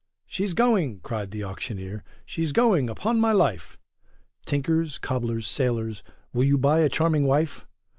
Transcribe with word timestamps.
She's 0.25 0.55
going, 0.55 0.99
cried 1.01 1.29
the 1.29 1.43
auctioneer, 1.43 2.03
she's 2.25 2.51
going, 2.53 2.89
upon 2.89 3.19
my 3.19 3.31
life; 3.33 3.77
Tinkers, 4.47 4.97
coblers, 4.97 5.45
sailors, 5.45 6.01
will 6.33 6.43
you 6.43 6.57
buy 6.57 6.79
a 6.79 6.89
charming 6.89 7.27
wife? 7.27 7.67